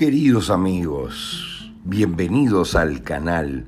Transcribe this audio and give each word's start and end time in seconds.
Queridos 0.00 0.48
amigos, 0.48 1.70
bienvenidos 1.84 2.74
al 2.74 3.02
canal. 3.02 3.66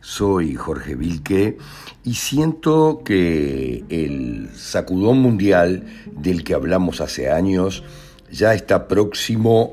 Soy 0.00 0.54
Jorge 0.54 0.94
Vilque 0.94 1.58
y 2.02 2.14
siento 2.14 3.02
que 3.04 3.84
el 3.90 4.48
sacudón 4.54 5.18
mundial 5.18 5.84
del 6.12 6.44
que 6.44 6.54
hablamos 6.54 7.02
hace 7.02 7.30
años 7.30 7.84
ya 8.32 8.54
está 8.54 8.88
próximo 8.88 9.72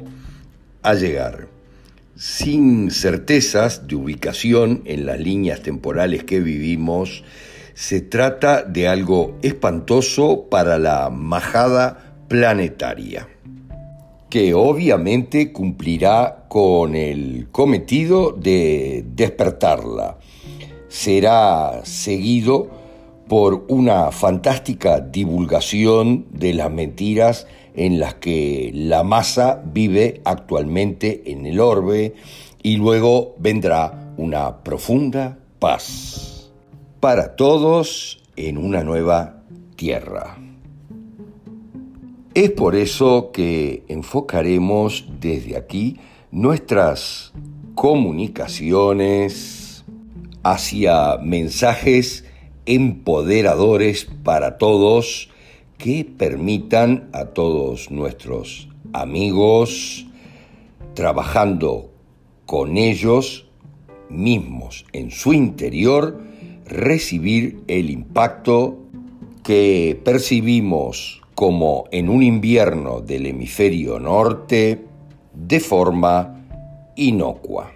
a 0.82 0.94
llegar. 0.94 1.48
Sin 2.18 2.92
certezas 2.92 3.88
de 3.88 3.96
ubicación 3.96 4.82
en 4.84 5.06
las 5.06 5.22
líneas 5.22 5.62
temporales 5.62 6.26
que 6.26 6.42
vivimos, 6.42 7.24
se 7.76 8.02
trata 8.02 8.64
de 8.64 8.90
algo 8.90 9.40
espantoso 9.42 10.50
para 10.50 10.78
la 10.78 11.10
majada 11.10 12.18
planetaria 12.28 13.30
que 14.34 14.56
obviamente 14.56 15.52
cumplirá 15.52 16.46
con 16.48 16.96
el 16.96 17.50
cometido 17.52 18.32
de 18.32 19.06
despertarla. 19.14 20.18
Será 20.88 21.82
seguido 21.84 22.68
por 23.28 23.66
una 23.68 24.10
fantástica 24.10 25.02
divulgación 25.02 26.26
de 26.32 26.56
las 26.56 26.72
mentiras 26.72 27.46
en 27.76 28.00
las 28.00 28.16
que 28.16 28.72
la 28.74 29.04
masa 29.04 29.62
vive 29.72 30.22
actualmente 30.26 31.32
en 31.32 31.46
el 31.46 31.60
orbe 31.60 32.16
y 32.64 32.78
luego 32.78 33.36
vendrá 33.38 34.16
una 34.18 34.64
profunda 34.64 35.38
paz 35.60 36.50
para 37.00 37.36
todos 37.36 38.24
en 38.36 38.58
una 38.58 38.84
nueva 38.84 39.44
tierra. 39.76 40.38
Es 42.36 42.50
por 42.50 42.76
eso 42.76 43.30
que 43.32 43.84
enfocaremos 43.88 45.06
desde 45.20 45.56
aquí 45.56 45.98
nuestras 46.32 47.32
comunicaciones 47.76 49.86
hacia 50.42 51.18
mensajes 51.18 52.26
empoderadores 52.66 54.08
para 54.24 54.58
todos 54.58 55.30
que 55.78 56.06
permitan 56.06 57.08
a 57.14 57.26
todos 57.26 57.92
nuestros 57.92 58.68
amigos, 58.94 60.08
trabajando 60.96 61.92
con 62.48 62.78
ellos 62.78 63.46
mismos 64.10 64.88
en 64.92 65.12
su 65.12 65.34
interior, 65.34 66.20
recibir 66.66 67.60
el 67.68 67.92
impacto 67.92 68.80
que 69.44 70.02
percibimos 70.04 71.23
como 71.36 71.86
en 71.92 72.10
un 72.10 72.24
invierno 72.24 73.02
del 73.02 73.26
hemisferio 73.26 74.00
norte 74.00 74.86
de 75.34 75.60
forma 75.60 76.46
inocua. 76.96 77.72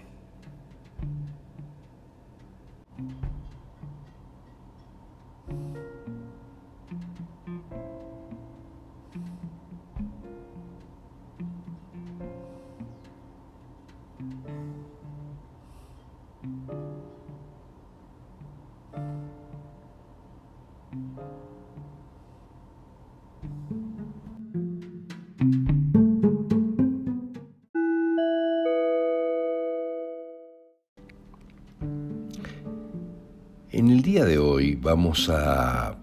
De 34.26 34.40
hoy 34.40 34.76
vamos 34.76 35.30
a 35.30 35.96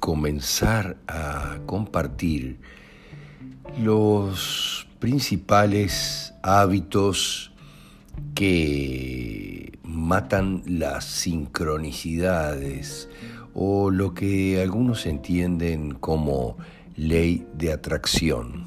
comenzar 0.00 0.96
a 1.06 1.58
compartir 1.66 2.58
los 3.78 4.86
principales 5.00 6.32
hábitos 6.42 7.52
que 8.34 9.78
matan 9.82 10.62
las 10.66 11.04
sincronicidades 11.04 13.10
o 13.52 13.90
lo 13.90 14.14
que 14.14 14.62
algunos 14.62 15.04
entienden 15.04 15.92
como 15.92 16.56
ley 16.96 17.46
de 17.54 17.72
atracción. 17.72 18.64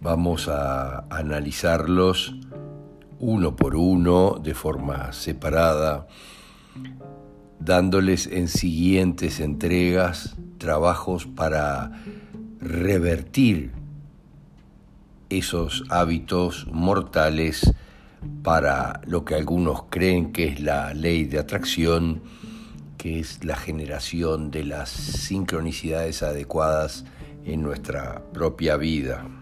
Vamos 0.00 0.48
a 0.48 1.06
analizarlos 1.08 2.34
uno 3.22 3.54
por 3.54 3.76
uno, 3.76 4.40
de 4.42 4.52
forma 4.52 5.12
separada, 5.12 6.08
dándoles 7.60 8.26
en 8.26 8.48
siguientes 8.48 9.38
entregas 9.38 10.34
trabajos 10.58 11.26
para 11.26 11.92
revertir 12.60 13.70
esos 15.30 15.84
hábitos 15.88 16.66
mortales 16.72 17.72
para 18.42 19.00
lo 19.06 19.24
que 19.24 19.36
algunos 19.36 19.84
creen 19.88 20.32
que 20.32 20.48
es 20.48 20.60
la 20.60 20.92
ley 20.92 21.24
de 21.24 21.38
atracción, 21.38 22.22
que 22.98 23.20
es 23.20 23.44
la 23.44 23.54
generación 23.54 24.50
de 24.50 24.64
las 24.64 24.88
sincronicidades 24.90 26.24
adecuadas 26.24 27.04
en 27.44 27.62
nuestra 27.62 28.20
propia 28.32 28.76
vida. 28.76 29.41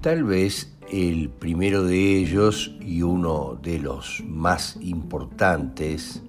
Tal 0.00 0.22
vez 0.22 0.72
el 0.92 1.28
primero 1.28 1.82
de 1.82 2.18
ellos 2.18 2.72
y 2.80 3.02
uno 3.02 3.58
de 3.60 3.80
los 3.80 4.22
más 4.24 4.78
importantes 4.80 6.22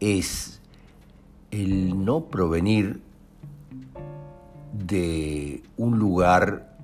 es 0.00 0.60
el 1.52 2.04
no 2.04 2.24
provenir 2.24 3.00
de 4.72 5.62
un 5.76 6.00
lugar 6.00 6.76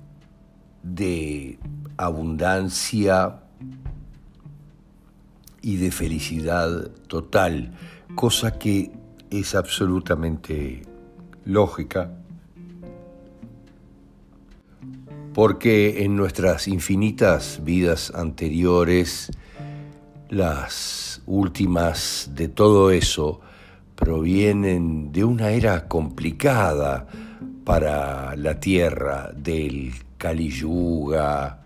de 0.81 1.59
abundancia 1.97 3.41
y 5.61 5.75
de 5.75 5.91
felicidad 5.91 6.89
total, 7.07 7.73
cosa 8.15 8.57
que 8.57 8.93
es 9.29 9.55
absolutamente 9.55 10.83
lógica 11.43 12.20
porque 15.33 16.03
en 16.03 16.15
nuestras 16.15 16.67
infinitas 16.67 17.61
vidas 17.63 18.11
anteriores, 18.15 19.31
las 20.29 21.21
últimas 21.25 22.31
de 22.33 22.47
todo 22.47 22.91
eso, 22.91 23.41
provienen 23.95 25.11
de 25.11 25.23
una 25.23 25.51
era 25.51 25.87
complicada 25.87 27.07
para 27.63 28.35
la 28.35 28.59
tierra, 28.59 29.31
del 29.35 29.93
Kali 30.17 30.49
Yuga, 30.49 31.61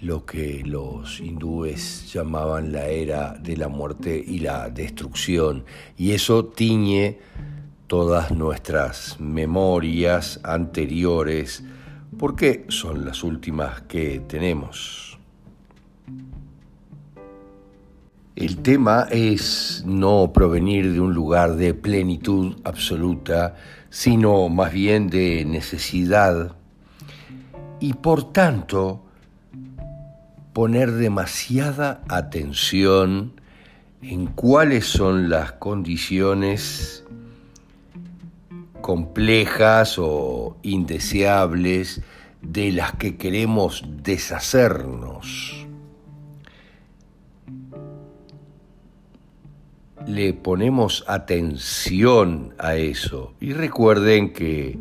lo 0.00 0.26
que 0.26 0.62
los 0.64 1.20
hindúes 1.20 2.12
llamaban 2.12 2.72
la 2.72 2.88
era 2.88 3.36
de 3.38 3.56
la 3.56 3.68
muerte 3.68 4.22
y 4.26 4.40
la 4.40 4.68
destrucción, 4.68 5.64
y 5.96 6.10
eso 6.10 6.46
tiñe 6.46 7.20
todas 7.86 8.32
nuestras 8.32 9.20
memorias 9.20 10.40
anteriores, 10.42 11.62
porque 12.18 12.64
son 12.68 13.04
las 13.04 13.22
últimas 13.22 13.82
que 13.82 14.20
tenemos. 14.20 15.18
El 18.34 18.58
tema 18.58 19.06
es 19.10 19.84
no 19.86 20.32
provenir 20.32 20.92
de 20.92 21.00
un 21.00 21.12
lugar 21.12 21.56
de 21.56 21.74
plenitud 21.74 22.56
absoluta, 22.64 23.56
sino 23.90 24.48
más 24.48 24.72
bien 24.72 25.10
de 25.10 25.44
necesidad 25.44 26.56
y 27.78 27.92
por 27.92 28.32
tanto 28.32 29.04
poner 30.52 30.92
demasiada 30.92 32.02
atención 32.08 33.40
en 34.02 34.26
cuáles 34.26 34.86
son 34.86 35.28
las 35.28 35.52
condiciones 35.52 37.01
complejas 38.82 39.96
o 39.98 40.56
indeseables 40.62 42.02
de 42.42 42.72
las 42.72 42.92
que 42.96 43.16
queremos 43.16 43.84
deshacernos. 44.02 45.66
Le 50.06 50.34
ponemos 50.34 51.04
atención 51.06 52.54
a 52.58 52.74
eso 52.74 53.34
y 53.40 53.52
recuerden 53.52 54.32
que 54.32 54.76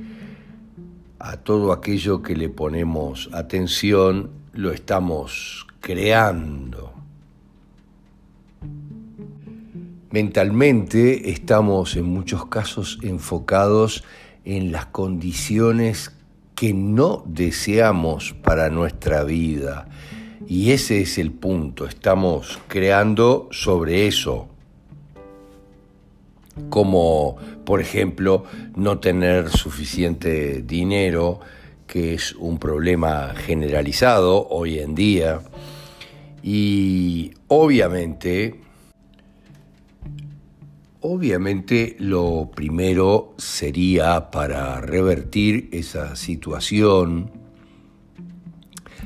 a 1.19 1.37
todo 1.37 1.71
aquello 1.71 2.23
que 2.23 2.35
le 2.35 2.49
ponemos 2.49 3.29
atención 3.31 4.31
lo 4.53 4.71
estamos 4.71 5.67
creando. 5.79 6.90
Mentalmente 10.11 11.31
estamos 11.31 11.95
en 11.95 12.03
muchos 12.03 12.45
casos 12.47 12.99
enfocados 13.01 14.03
en 14.43 14.73
las 14.73 14.87
condiciones 14.87 16.11
que 16.53 16.73
no 16.73 17.23
deseamos 17.25 18.33
para 18.43 18.69
nuestra 18.69 19.23
vida. 19.23 19.87
Y 20.45 20.71
ese 20.71 20.99
es 20.99 21.17
el 21.17 21.31
punto, 21.31 21.85
estamos 21.85 22.59
creando 22.67 23.47
sobre 23.51 24.05
eso. 24.05 24.49
Como, 26.69 27.37
por 27.63 27.79
ejemplo, 27.79 28.43
no 28.75 28.99
tener 28.99 29.49
suficiente 29.49 30.61
dinero, 30.61 31.39
que 31.87 32.15
es 32.15 32.35
un 32.35 32.57
problema 32.57 33.33
generalizado 33.33 34.45
hoy 34.49 34.79
en 34.79 34.93
día. 34.93 35.39
Y 36.43 37.31
obviamente 37.47 38.70
Obviamente 41.03 41.95
lo 41.97 42.51
primero 42.53 43.33
sería 43.39 44.29
para 44.29 44.79
revertir 44.81 45.67
esa 45.71 46.15
situación, 46.15 47.31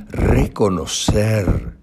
reconocer, 0.09 1.77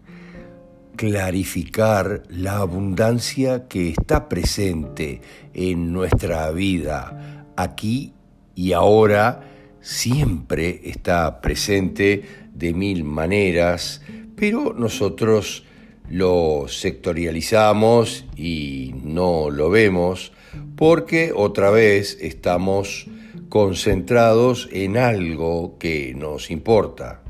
clarificar 0.96 2.24
la 2.28 2.58
abundancia 2.58 3.68
que 3.68 3.88
está 3.88 4.28
presente 4.28 5.22
en 5.54 5.94
nuestra 5.94 6.50
vida, 6.50 7.46
aquí 7.56 8.12
y 8.54 8.74
ahora, 8.74 9.48
siempre 9.80 10.82
está 10.84 11.40
presente 11.40 12.50
de 12.52 12.74
mil 12.74 13.02
maneras, 13.04 14.02
pero 14.36 14.74
nosotros 14.74 15.64
lo 16.12 16.66
sectorializamos 16.68 18.26
y 18.36 18.94
no 19.02 19.48
lo 19.48 19.70
vemos 19.70 20.32
porque 20.76 21.32
otra 21.34 21.70
vez 21.70 22.18
estamos 22.20 23.06
concentrados 23.48 24.68
en 24.72 24.98
algo 24.98 25.78
que 25.78 26.12
nos 26.14 26.50
importa. 26.50 27.22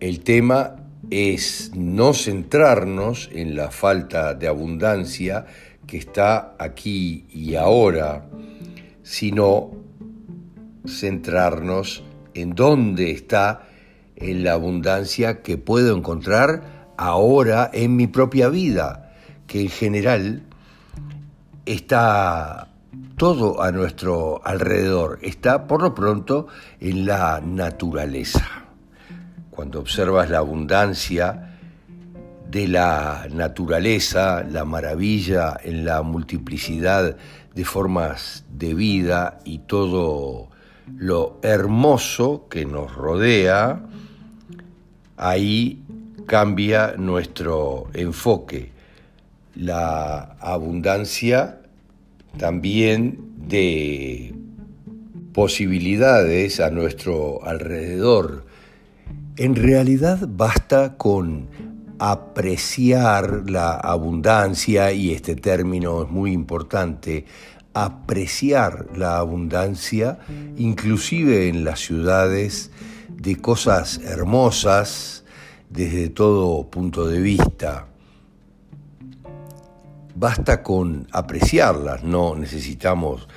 El 0.00 0.20
tema 0.20 0.76
es 1.10 1.72
no 1.74 2.14
centrarnos 2.14 3.28
en 3.34 3.54
la 3.54 3.70
falta 3.70 4.32
de 4.32 4.48
abundancia 4.48 5.44
que 5.86 5.98
está 5.98 6.56
aquí 6.58 7.26
y 7.28 7.56
ahora, 7.56 8.30
sino 9.02 9.72
centrarnos 10.86 12.02
en 12.32 12.54
dónde 12.54 13.10
está 13.10 13.68
en 14.22 14.44
la 14.44 14.52
abundancia 14.52 15.42
que 15.42 15.58
puedo 15.58 15.96
encontrar 15.96 16.86
ahora 16.96 17.70
en 17.72 17.96
mi 17.96 18.06
propia 18.06 18.48
vida, 18.48 19.12
que 19.46 19.62
en 19.62 19.68
general 19.68 20.42
está 21.66 22.68
todo 23.16 23.62
a 23.62 23.72
nuestro 23.72 24.40
alrededor, 24.44 25.18
está 25.22 25.66
por 25.66 25.82
lo 25.82 25.94
pronto 25.94 26.46
en 26.80 27.06
la 27.06 27.40
naturaleza. 27.44 28.46
Cuando 29.50 29.80
observas 29.80 30.30
la 30.30 30.38
abundancia 30.38 31.58
de 32.50 32.68
la 32.68 33.26
naturaleza, 33.30 34.44
la 34.44 34.64
maravilla 34.64 35.56
en 35.62 35.84
la 35.84 36.02
multiplicidad 36.02 37.16
de 37.54 37.64
formas 37.64 38.44
de 38.50 38.74
vida 38.74 39.38
y 39.44 39.58
todo 39.60 40.50
lo 40.96 41.38
hermoso 41.42 42.48
que 42.48 42.66
nos 42.66 42.94
rodea, 42.94 43.82
ahí 45.16 45.82
cambia 46.26 46.94
nuestro 46.96 47.88
enfoque. 47.94 48.70
La 49.54 50.36
abundancia 50.40 51.58
también 52.38 53.18
de 53.36 54.34
posibilidades 55.32 56.60
a 56.60 56.70
nuestro 56.70 57.44
alrededor. 57.44 58.46
En 59.36 59.54
realidad 59.54 60.28
basta 60.28 60.96
con 60.96 61.48
apreciar 61.98 63.44
la 63.48 63.74
abundancia, 63.74 64.92
y 64.92 65.12
este 65.12 65.36
término 65.36 66.02
es 66.02 66.10
muy 66.10 66.32
importante, 66.32 67.26
apreciar 67.74 68.88
la 68.96 69.18
abundancia, 69.18 70.18
inclusive 70.56 71.48
en 71.48 71.64
las 71.64 71.80
ciudades, 71.80 72.70
de 73.16 73.36
cosas 73.36 73.98
hermosas 74.04 75.24
desde 75.70 76.08
todo 76.10 76.68
punto 76.70 77.06
de 77.06 77.20
vista. 77.20 77.86
Basta 80.14 80.62
con 80.62 81.08
apreciarlas, 81.12 82.04
no 82.04 82.34
necesitamos 82.34 83.28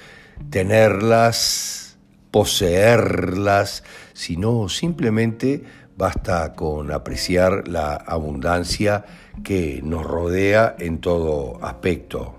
tenerlas, 0.49 1.97
poseerlas, 2.31 3.83
sino 4.13 4.67
simplemente 4.67 5.63
basta 5.97 6.53
con 6.53 6.91
apreciar 6.91 7.67
la 7.67 7.95
abundancia 7.95 9.05
que 9.43 9.81
nos 9.83 10.05
rodea 10.05 10.75
en 10.79 10.99
todo 10.99 11.63
aspecto. 11.63 12.35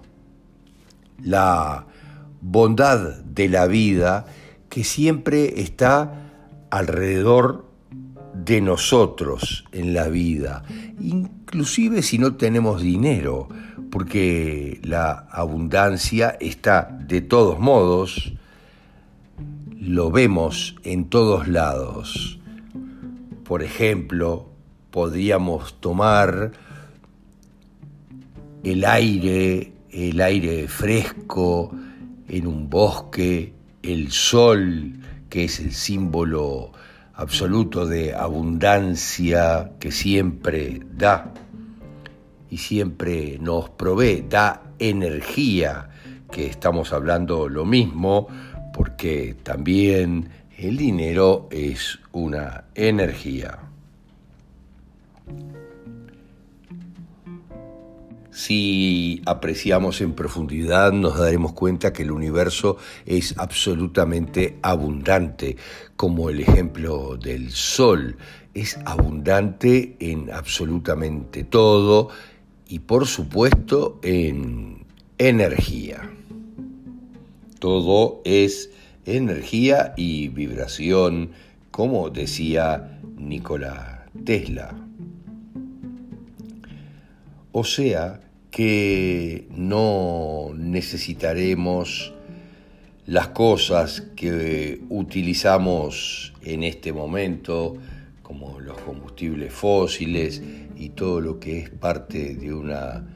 La 1.23 1.87
bondad 2.43 3.17
de 3.25 3.49
la 3.49 3.67
vida 3.67 4.27
que 4.69 4.85
siempre 4.85 5.63
está 5.63 6.26
alrededor 6.79 7.65
de 8.35 8.61
nosotros 8.61 9.65
en 9.73 9.95
la 9.95 10.09
vida, 10.09 10.65
inclusive 11.01 12.03
si 12.03 12.19
no 12.19 12.35
tenemos 12.37 12.83
dinero, 12.83 13.49
porque 13.91 14.79
la 14.83 15.27
abundancia 15.31 16.37
está 16.41 16.83
de 17.07 17.23
todos 17.23 17.59
modos, 17.59 18.35
lo 19.81 20.11
vemos 20.11 20.77
en 20.83 21.09
todos 21.09 21.49
lados. 21.49 22.39
Por 23.45 23.63
ejemplo, 23.63 24.51
podríamos 24.91 25.81
tomar 25.81 26.53
el 28.65 28.85
aire, 28.85 29.73
el 29.91 30.21
aire 30.21 30.69
fresco 30.69 31.71
en 32.29 32.47
un 32.47 32.69
bosque, 32.69 33.55
el 33.83 34.11
sol 34.11 34.93
que 35.37 35.45
es 35.45 35.61
el 35.61 35.73
símbolo 35.73 36.73
absoluto 37.13 37.85
de 37.85 38.15
abundancia 38.15 39.73
que 39.79 39.93
siempre 39.93 40.81
da 40.95 41.31
y 42.49 42.57
siempre 42.57 43.37
nos 43.39 43.69
provee, 43.69 44.25
da 44.27 44.63
energía, 44.79 45.91
que 46.33 46.47
estamos 46.47 46.95
hablando 46.95 47.51
lo 47.51 47.67
mismo, 47.67 48.29
porque 48.73 49.37
también 49.43 50.31
el 50.57 50.79
dinero 50.79 51.49
es 51.51 51.99
una 52.13 52.65
energía. 52.75 53.59
Si 58.37 59.23
apreciamos 59.25 60.03
en 60.03 60.13
profundidad 60.13 60.93
nos 60.93 61.19
daremos 61.19 61.55
cuenta 61.55 61.95
que 61.95 62.03
el 62.03 62.11
universo 62.11 62.77
es 63.07 63.35
absolutamente 63.39 64.59
abundante, 64.61 65.57
como 65.97 66.29
el 66.29 66.41
ejemplo 66.41 67.17
del 67.17 67.51
Sol. 67.51 68.19
Es 68.53 68.79
abundante 68.85 69.97
en 70.01 70.31
absolutamente 70.31 71.45
todo 71.45 72.11
y 72.69 72.81
por 72.81 73.07
supuesto 73.07 74.01
en 74.03 74.85
energía. 75.17 76.11
Todo 77.59 78.21
es 78.27 78.69
energía 79.07 79.95
y 79.97 80.29
vibración, 80.29 81.31
como 81.71 82.11
decía 82.11 83.01
Nikola 83.17 84.05
Tesla. 84.27 84.77
O 87.53 87.65
sea, 87.65 88.21
que 88.51 89.47
no 89.51 90.51
necesitaremos 90.55 92.13
las 93.07 93.29
cosas 93.29 94.01
que 94.17 94.81
utilizamos 94.89 96.35
en 96.43 96.65
este 96.65 96.93
momento, 96.93 97.77
como 98.23 98.59
los 98.59 98.79
combustibles 98.79 99.53
fósiles 99.53 100.43
y 100.77 100.89
todo 100.91 101.21
lo 101.21 101.39
que 101.39 101.61
es 101.61 101.71
parte 101.71 102.35
de 102.35 102.53
una 102.53 103.07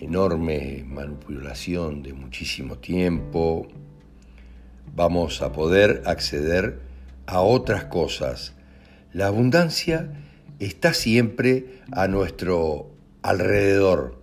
enorme 0.00 0.84
manipulación 0.86 2.02
de 2.02 2.14
muchísimo 2.14 2.78
tiempo, 2.78 3.68
vamos 4.94 5.42
a 5.42 5.52
poder 5.52 6.02
acceder 6.06 6.80
a 7.26 7.40
otras 7.40 7.84
cosas. 7.84 8.54
La 9.12 9.26
abundancia 9.26 10.10
está 10.58 10.94
siempre 10.94 11.80
a 11.92 12.08
nuestro 12.08 12.90
alrededor 13.22 14.22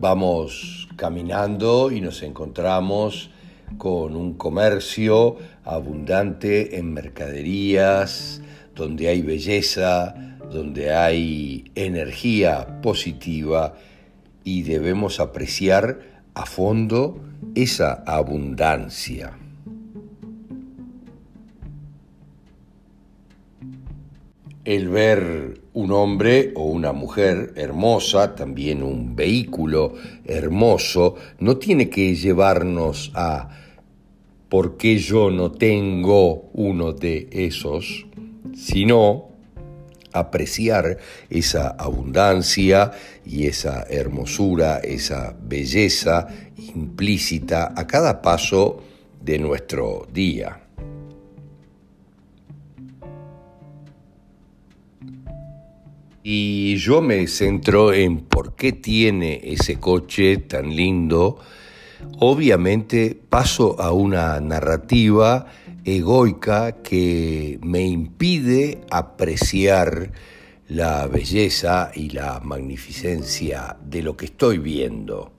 Vamos 0.00 0.86
caminando 0.94 1.90
y 1.90 2.00
nos 2.00 2.22
encontramos 2.22 3.30
con 3.78 4.14
un 4.14 4.34
comercio 4.34 5.38
abundante 5.64 6.78
en 6.78 6.94
mercaderías, 6.94 8.40
donde 8.76 9.08
hay 9.08 9.22
belleza, 9.22 10.14
donde 10.52 10.94
hay 10.94 11.72
energía 11.74 12.80
positiva 12.80 13.74
y 14.44 14.62
debemos 14.62 15.18
apreciar 15.18 16.22
a 16.32 16.46
fondo 16.46 17.20
esa 17.56 18.04
abundancia. 18.06 19.36
El 24.64 24.88
ver 24.90 25.57
un 25.74 25.92
hombre 25.92 26.52
o 26.54 26.64
una 26.64 26.92
mujer 26.92 27.52
hermosa, 27.56 28.34
también 28.34 28.82
un 28.82 29.14
vehículo 29.14 29.94
hermoso, 30.24 31.16
no 31.38 31.56
tiene 31.56 31.88
que 31.88 32.14
llevarnos 32.14 33.12
a 33.14 33.48
por 34.48 34.76
qué 34.76 34.98
yo 34.98 35.30
no 35.30 35.52
tengo 35.52 36.50
uno 36.54 36.92
de 36.92 37.28
esos, 37.30 38.06
sino 38.54 39.28
apreciar 40.12 40.98
esa 41.28 41.68
abundancia 41.68 42.92
y 43.26 43.46
esa 43.46 43.84
hermosura, 43.88 44.78
esa 44.78 45.36
belleza 45.40 46.28
implícita 46.56 47.72
a 47.76 47.86
cada 47.86 48.22
paso 48.22 48.82
de 49.20 49.38
nuestro 49.38 50.06
día. 50.12 50.67
Y 56.22 56.76
yo 56.76 57.00
me 57.00 57.26
centro 57.26 57.92
en 57.92 58.20
por 58.20 58.54
qué 58.54 58.72
tiene 58.72 59.40
ese 59.44 59.78
coche 59.78 60.36
tan 60.38 60.74
lindo. 60.74 61.38
Obviamente 62.18 63.18
paso 63.28 63.80
a 63.80 63.92
una 63.92 64.40
narrativa 64.40 65.46
egoica 65.84 66.82
que 66.82 67.58
me 67.62 67.86
impide 67.86 68.82
apreciar 68.90 70.12
la 70.68 71.06
belleza 71.06 71.90
y 71.94 72.10
la 72.10 72.40
magnificencia 72.40 73.76
de 73.82 74.02
lo 74.02 74.16
que 74.16 74.26
estoy 74.26 74.58
viendo. 74.58 75.32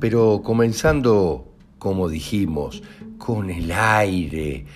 Pero 0.00 0.42
comenzando, 0.42 1.54
como 1.78 2.08
dijimos, 2.08 2.82
con 3.16 3.48
el 3.50 3.70
aire, 3.72 4.66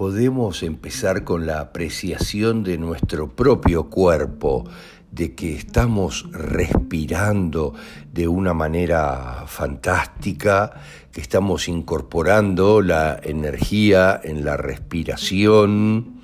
podemos 0.00 0.62
empezar 0.62 1.24
con 1.24 1.44
la 1.44 1.60
apreciación 1.60 2.64
de 2.64 2.78
nuestro 2.78 3.36
propio 3.36 3.90
cuerpo, 3.90 4.64
de 5.12 5.34
que 5.34 5.54
estamos 5.54 6.26
respirando 6.32 7.74
de 8.10 8.26
una 8.26 8.54
manera 8.54 9.44
fantástica, 9.46 10.72
que 11.12 11.20
estamos 11.20 11.68
incorporando 11.68 12.80
la 12.80 13.20
energía 13.22 14.18
en 14.24 14.42
la 14.42 14.56
respiración, 14.56 16.22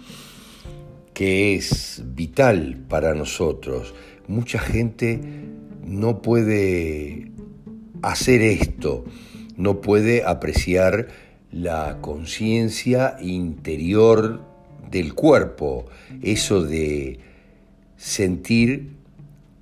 que 1.13 1.57
es 1.57 2.03
vital 2.03 2.83
para 2.89 3.13
nosotros. 3.13 3.93
Mucha 4.27 4.59
gente 4.59 5.21
no 5.85 6.23
puede 6.23 7.31
hacer 8.01 8.41
esto, 8.41 9.05
no 9.59 9.83
puede 9.83 10.25
apreciar 10.25 11.26
la 11.53 11.99
conciencia 12.01 13.17
interior 13.21 14.41
del 14.91 15.15
cuerpo, 15.15 15.87
eso 16.23 16.63
de 16.63 17.19
sentir 17.97 18.97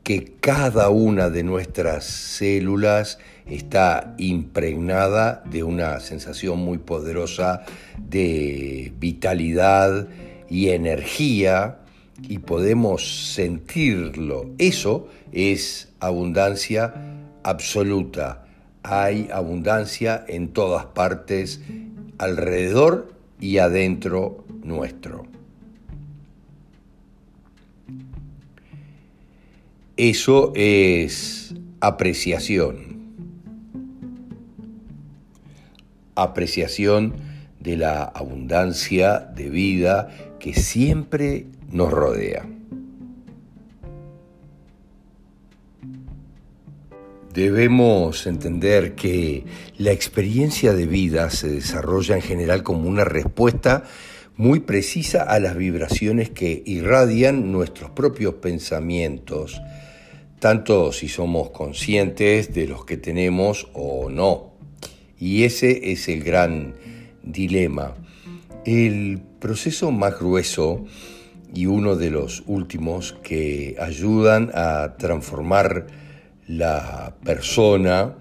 que 0.02 0.34
cada 0.40 0.90
una 0.90 1.30
de 1.30 1.42
nuestras 1.42 2.04
células 2.04 3.18
está 3.46 4.14
impregnada 4.18 5.42
de 5.50 5.62
una 5.62 6.00
sensación 6.00 6.58
muy 6.58 6.78
poderosa 6.78 7.64
de 7.98 8.92
vitalidad 8.98 10.08
y 10.50 10.70
energía 10.70 11.78
y 12.28 12.38
podemos 12.38 13.32
sentirlo. 13.34 14.50
Eso 14.58 15.08
es 15.32 15.88
abundancia 16.00 16.94
absoluta 17.42 18.43
hay 18.84 19.28
abundancia 19.32 20.24
en 20.28 20.48
todas 20.48 20.84
partes, 20.84 21.62
alrededor 22.18 23.14
y 23.40 23.56
adentro 23.58 24.44
nuestro. 24.62 25.26
Eso 29.96 30.52
es 30.54 31.54
apreciación. 31.80 32.94
Apreciación 36.14 37.14
de 37.60 37.78
la 37.78 38.02
abundancia 38.02 39.18
de 39.18 39.48
vida 39.48 40.10
que 40.38 40.52
siempre 40.52 41.46
nos 41.70 41.90
rodea. 41.90 42.46
Debemos 47.34 48.28
entender 48.28 48.94
que 48.94 49.44
la 49.76 49.90
experiencia 49.90 50.72
de 50.72 50.86
vida 50.86 51.30
se 51.30 51.48
desarrolla 51.48 52.14
en 52.14 52.22
general 52.22 52.62
como 52.62 52.88
una 52.88 53.02
respuesta 53.02 53.82
muy 54.36 54.60
precisa 54.60 55.24
a 55.24 55.40
las 55.40 55.56
vibraciones 55.56 56.30
que 56.30 56.62
irradian 56.64 57.50
nuestros 57.50 57.90
propios 57.90 58.34
pensamientos, 58.34 59.60
tanto 60.38 60.92
si 60.92 61.08
somos 61.08 61.50
conscientes 61.50 62.54
de 62.54 62.68
los 62.68 62.84
que 62.84 62.98
tenemos 62.98 63.66
o 63.72 64.08
no. 64.10 64.52
Y 65.18 65.42
ese 65.42 65.90
es 65.90 66.06
el 66.08 66.22
gran 66.22 66.74
dilema. 67.24 67.96
El 68.64 69.20
proceso 69.40 69.90
más 69.90 70.20
grueso 70.20 70.84
y 71.52 71.66
uno 71.66 71.96
de 71.96 72.10
los 72.10 72.44
últimos 72.46 73.12
que 73.24 73.74
ayudan 73.80 74.52
a 74.54 74.94
transformar 74.98 76.03
la 76.46 77.16
persona 77.24 78.16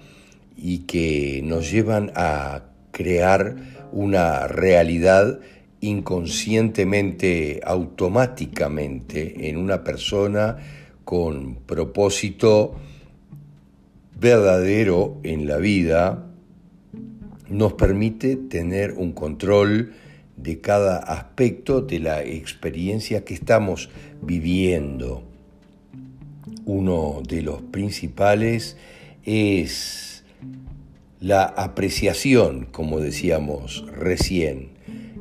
y 0.56 0.80
que 0.80 1.42
nos 1.44 1.72
llevan 1.72 2.12
a 2.16 2.64
crear 2.92 3.56
una 3.92 4.48
realidad 4.48 5.40
inconscientemente, 5.82 7.60
automáticamente, 7.66 9.50
en 9.50 9.58
una 9.58 9.84
persona 9.84 10.58
con 11.04 11.56
propósito 11.56 12.76
verdadero 14.18 15.18
en 15.24 15.48
la 15.48 15.58
vida, 15.58 16.26
nos 17.50 17.74
permite 17.74 18.38
tener 18.38 18.94
un 18.94 19.12
control 19.12 19.94
de 20.38 20.62
cada 20.62 20.98
aspecto 20.98 21.82
de 21.82 22.00
la 22.00 22.24
experiencia 22.24 23.26
que 23.26 23.34
estamos 23.34 23.90
viviendo. 24.22 25.33
Uno 26.66 27.22
de 27.28 27.42
los 27.42 27.62
principales 27.62 28.78
es 29.26 30.24
la 31.20 31.44
apreciación, 31.44 32.68
como 32.72 33.00
decíamos 33.00 33.86
recién, 33.96 34.70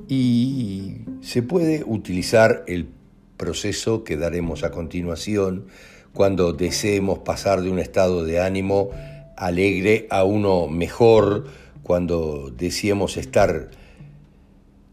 y 0.09 0.97
se 1.21 1.43
puede 1.43 1.85
utilizar 1.85 2.65
el 2.67 2.89
proceso 3.37 4.05
que 4.05 4.17
daremos 4.17 4.65
a 4.65 4.71
continuación 4.71 5.67
cuando 6.13 6.53
deseemos 6.53 7.21
pasar 7.21 7.63
de 7.63 7.71
un 7.71 7.79
estado 7.79 8.25
de 8.25 8.41
ánimo 8.41 8.91
alegre 9.37 10.07
a 10.11 10.25
uno 10.25 10.69
mejor, 10.69 11.47
cuando 11.83 12.53
deseemos 12.57 13.17
estar 13.17 13.71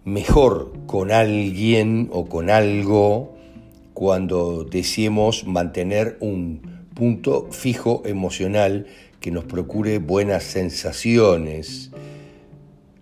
mejor 0.05 0.73
con 0.87 1.11
alguien 1.11 2.09
o 2.11 2.25
con 2.27 2.49
algo, 2.49 3.35
cuando 3.99 4.63
deseemos 4.63 5.45
mantener 5.45 6.15
un 6.21 6.61
punto 6.93 7.49
fijo 7.51 8.01
emocional 8.05 8.85
que 9.19 9.29
nos 9.29 9.43
procure 9.43 9.97
buenas 9.99 10.43
sensaciones, 10.43 11.91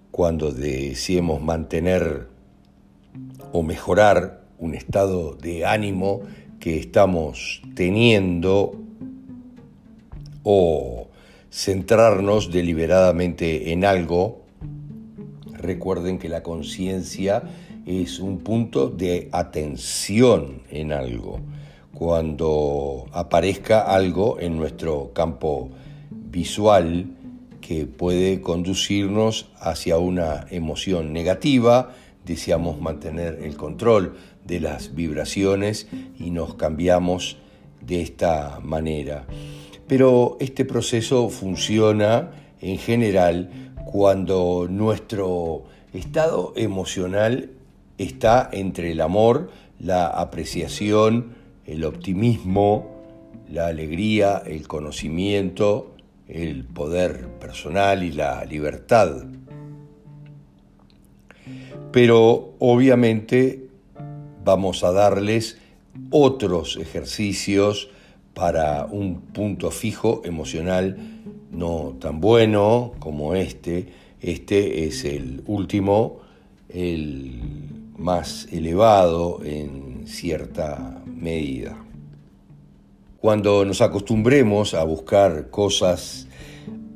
cuando 0.10 0.52
deseemos 0.52 1.40
mantener 1.40 2.30
o 3.52 3.62
mejorar 3.62 4.42
un 4.58 4.74
estado 4.74 5.36
de 5.36 5.68
ánimo 5.68 6.22
que 6.60 6.80
estamos 6.80 7.62
teniendo 7.76 8.82
o 10.42 11.10
centrarnos 11.52 12.52
deliberadamente 12.52 13.72
en 13.72 13.86
algo, 13.86 14.42
recuerden 15.54 16.18
que 16.18 16.28
la 16.28 16.42
conciencia 16.42 17.44
es 17.88 18.20
un 18.20 18.40
punto 18.40 18.90
de 18.90 19.30
atención 19.32 20.62
en 20.70 20.92
algo. 20.92 21.40
Cuando 21.94 23.06
aparezca 23.14 23.80
algo 23.80 24.40
en 24.42 24.58
nuestro 24.58 25.14
campo 25.14 25.70
visual 26.12 27.08
que 27.62 27.86
puede 27.86 28.42
conducirnos 28.42 29.50
hacia 29.60 29.98
una 29.98 30.46
emoción 30.52 31.14
negativa, 31.14 31.94
deseamos 32.26 32.82
mantener 32.82 33.40
el 33.42 33.56
control 33.56 34.18
de 34.46 34.60
las 34.60 34.94
vibraciones 34.94 35.88
y 36.20 36.30
nos 36.32 36.56
cambiamos 36.56 37.38
de 37.80 38.02
esta 38.02 38.60
manera. 38.62 39.26
Pero 39.88 40.36
este 40.42 40.66
proceso 40.66 41.30
funciona 41.30 42.32
en 42.60 42.78
general 42.78 43.74
cuando 43.86 44.68
nuestro 44.70 45.64
estado 45.94 46.52
emocional 46.58 47.52
está 47.98 48.50
entre 48.52 48.92
el 48.92 49.02
amor, 49.02 49.50
la 49.80 50.08
apreciación, 50.08 51.36
el 51.66 51.84
optimismo, 51.84 52.98
la 53.50 53.68
alegría, 53.68 54.42
el 54.46 54.68
conocimiento, 54.68 55.96
el 56.28 56.66
poder 56.66 57.28
personal 57.40 58.04
y 58.04 58.12
la 58.12 58.44
libertad. 58.46 59.26
Pero 61.92 62.56
obviamente 62.60 63.70
vamos 64.44 64.84
a 64.84 64.92
darles 64.92 65.58
otros 66.12 66.78
ejercicios 66.78 67.90
para 68.34 68.86
un 68.86 69.22
punto 69.22 69.72
fijo 69.72 70.22
emocional 70.24 70.98
no 71.52 71.96
tan 72.00 72.22
bueno 72.22 72.94
como 73.00 73.34
este. 73.36 73.88
Este 74.22 74.86
es 74.86 75.06
el 75.06 75.44
último, 75.48 76.20
el 76.70 77.42
más 77.98 78.48
elevado 78.52 79.44
en 79.44 80.08
cierta 80.08 81.02
medida. 81.06 81.78
Cuando 83.20 83.66
nos 83.66 83.82
acostumbremos 83.82 84.74
a 84.74 84.84
buscar 84.84 85.50
cosas 85.50 86.28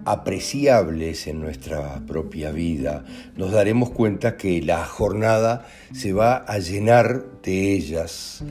apreciables 0.06 1.28
en 1.28 1.42
nuestra 1.42 2.02
propia 2.08 2.52
vida, 2.52 3.06
nos 3.36 3.52
daremos 3.52 3.90
cuenta 3.90 4.38
que 4.38 4.62
la 4.62 4.86
jornada 4.86 5.66
se 5.94 6.14
va 6.14 6.38
a 6.38 6.60
llenar 6.60 7.26
de 7.44 7.74
ellas, 7.74 8.44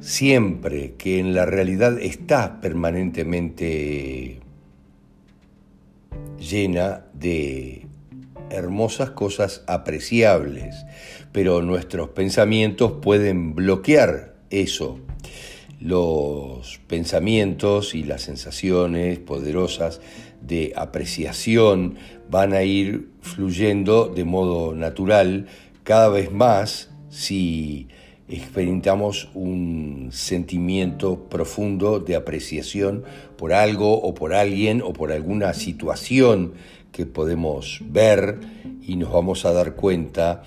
siempre 0.00 0.94
que 0.96 1.18
en 1.18 1.34
la 1.34 1.46
realidad 1.46 1.98
está 2.00 2.60
permanentemente 2.60 4.40
llena 6.38 7.04
de 7.12 7.86
hermosas 8.50 9.10
cosas 9.10 9.62
apreciables, 9.66 10.74
pero 11.32 11.62
nuestros 11.62 12.10
pensamientos 12.10 12.92
pueden 13.02 13.54
bloquear 13.54 14.34
eso. 14.50 14.98
Los 15.80 16.80
pensamientos 16.86 17.94
y 17.94 18.02
las 18.02 18.22
sensaciones 18.22 19.18
poderosas 19.18 20.00
de 20.42 20.72
apreciación 20.76 21.96
van 22.30 22.52
a 22.52 22.62
ir 22.62 23.08
fluyendo 23.22 24.06
de 24.06 24.24
modo 24.24 24.74
natural 24.74 25.46
cada 25.84 26.08
vez 26.08 26.30
más 26.30 26.90
si 27.08 27.88
experimentamos 28.28 29.28
un 29.34 30.10
sentimiento 30.12 31.28
profundo 31.28 31.98
de 31.98 32.14
apreciación 32.14 33.04
por 33.36 33.52
algo 33.52 34.00
o 34.00 34.14
por 34.14 34.34
alguien 34.34 34.82
o 34.82 34.92
por 34.92 35.12
alguna 35.12 35.52
situación 35.52 36.54
que 36.92 37.06
podemos 37.06 37.80
ver 37.86 38.38
y 38.86 38.96
nos 38.96 39.12
vamos 39.12 39.44
a 39.44 39.52
dar 39.52 39.74
cuenta 39.74 40.42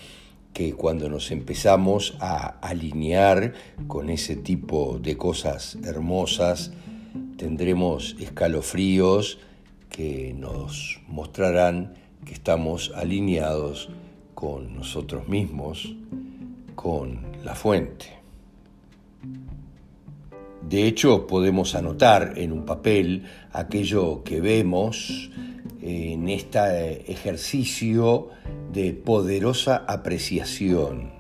que 0.54 0.74
cuando 0.74 1.10
nos 1.10 1.32
empezamos 1.32 2.16
a 2.20 2.60
alinear 2.62 3.54
con 3.88 4.10
ese 4.10 4.36
tipo 4.36 5.00
de 5.00 5.18
cosas 5.18 5.78
hermosas, 5.84 6.72
tendremos 7.38 8.16
escalofríos 8.20 9.40
que 9.90 10.34
nos 10.38 11.02
mostrarán 11.08 11.96
que 12.26 12.34
estamos 12.34 12.92
alineados 12.96 13.90
con 14.34 14.76
nosotros 14.76 15.28
mismos, 15.28 15.96
con 16.76 17.20
la 17.44 17.56
fuente. 17.56 18.24
De 20.68 20.88
hecho, 20.88 21.28
podemos 21.28 21.76
anotar 21.76 22.34
en 22.38 22.52
un 22.52 22.66
papel 22.66 23.24
aquello 23.52 24.24
que 24.24 24.40
vemos 24.40 25.30
en 25.86 26.30
este 26.30 27.12
ejercicio 27.12 28.30
de 28.72 28.94
poderosa 28.94 29.84
apreciación. 29.86 31.12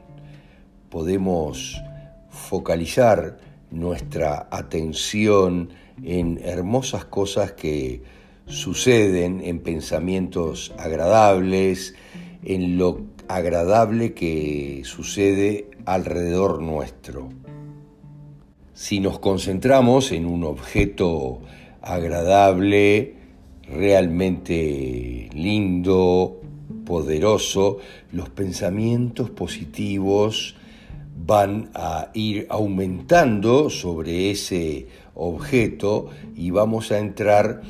Podemos 0.89 1.81
focalizar 2.29 3.39
nuestra 3.71 4.47
atención 4.51 5.69
en 6.01 6.39
hermosas 6.43 7.03
cosas 7.03 7.51
que 7.51 8.03
suceden, 8.45 9.41
en 9.43 9.59
pensamientos 9.59 10.73
agradables, 10.77 11.95
en 12.43 12.77
lo 12.77 13.01
agradable 13.27 14.13
que 14.13 14.83
sucede 14.85 15.71
alrededor 15.85 16.61
nuestro. 16.61 17.29
Si 18.73 19.01
nos 19.01 19.19
concentramos 19.19 20.11
en 20.13 20.25
un 20.25 20.43
objeto 20.45 21.41
agradable, 21.81 23.22
realmente 23.67 25.29
lindo, 25.33 26.41
poderoso, 26.85 27.77
los 28.11 28.29
pensamientos 28.29 29.29
positivos 29.29 30.55
van 31.25 31.69
a 31.73 32.09
ir 32.13 32.47
aumentando 32.49 33.69
sobre 33.69 34.31
ese 34.31 34.87
objeto 35.15 36.09
y 36.35 36.51
vamos 36.51 36.91
a 36.91 36.99
entrar 36.99 37.61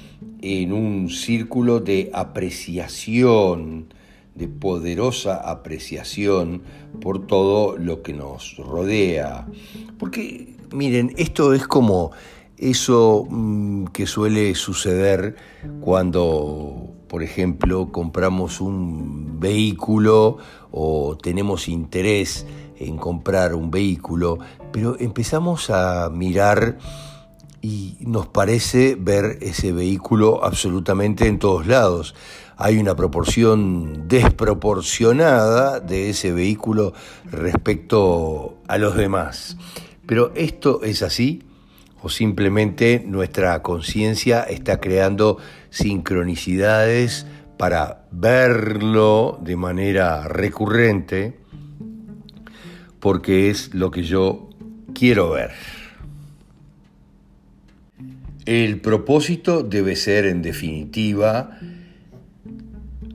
en 0.42 0.74
un 0.74 1.10
círculo 1.10 1.80
de 1.80 2.10
apreciación, 2.14 3.94
de 4.36 4.48
poderosa 4.48 5.36
apreciación 5.50 6.64
por 7.00 7.28
todo 7.28 7.78
lo 7.78 8.02
que 8.02 8.14
nos 8.14 8.58
rodea. 8.58 9.48
Porque, 10.00 10.56
miren, 10.72 11.14
esto 11.18 11.54
es 11.54 11.68
como 11.68 12.12
eso 12.69 13.28
mm, 13.30 13.86
que 13.88 14.08
suele 14.08 14.56
suceder 14.56 15.36
cuando, 15.82 16.93
por 17.08 17.23
ejemplo, 17.23 17.91
compramos 17.91 18.62
un 18.62 19.39
vehículo 19.39 20.38
o 20.71 21.17
tenemos 21.21 21.67
interés 21.67 22.45
en 22.78 22.97
comprar 22.97 23.54
un 23.54 23.69
vehículo, 23.69 24.39
pero 24.71 24.97
empezamos 24.99 25.69
a 25.69 26.10
mirar 26.10 26.78
y 27.62 27.97
nos 28.02 28.28
parece 28.28 28.95
ver 28.99 29.39
ese 29.41 29.71
vehículo 29.71 30.43
absolutamente 30.43 31.28
en 31.28 31.39
todos 31.39 31.67
lados. 31.67 32.15
Hay 32.58 32.78
una 32.78 32.95
proporción 32.95 34.08
desproporcionada 34.08 35.80
de 35.80 36.10
ese 36.10 36.32
vehículo 36.32 36.93
respecto 37.32 38.58
a 38.67 38.78
los 38.78 38.95
demás. 38.95 39.58
Pero 40.06 40.32
esto 40.36 40.82
es 40.84 41.02
así 41.04 41.43
o 42.04 42.10
simplemente 42.10 43.02
nuestra 43.06 43.62
conciencia 43.62 44.44
está 44.44 44.80
creando 44.80 45.38
sincronicidades 45.70 47.26
para 47.58 48.06
verlo 48.12 49.39
de 49.42 49.56
manera 49.56 50.28
recurrente 50.28 51.39
porque 53.00 53.50
es 53.50 53.74
lo 53.74 53.89
que 53.89 54.04
yo 54.04 54.50
quiero 54.94 55.32
ver. 55.32 55.52
El 58.46 58.82
propósito 58.82 59.63
debe 59.63 59.96
ser, 59.96 60.26
en 60.26 60.42
definitiva, 60.42 61.58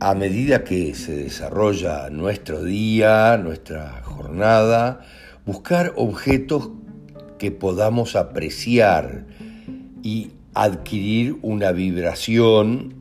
a 0.01 0.14
medida 0.14 0.64
que 0.64 0.94
se 0.94 1.14
desarrolla 1.14 2.09
nuestro 2.09 2.64
día, 2.64 3.37
nuestra 3.37 4.01
jornada, 4.03 5.03
buscar 5.44 5.92
objetos 5.96 6.70
que 7.38 7.51
podamos 7.51 8.16
apreciar 8.16 9.24
y 10.03 10.33
adquirir 10.55 11.37
una 11.42 11.72
vibración 11.72 12.94